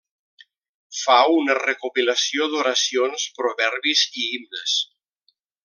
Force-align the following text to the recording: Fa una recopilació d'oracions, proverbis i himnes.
Fa 0.99 1.17
una 1.33 1.57
recopilació 1.59 2.47
d'oracions, 2.55 3.29
proverbis 3.41 4.03
i 4.23 4.27
himnes. 4.31 4.77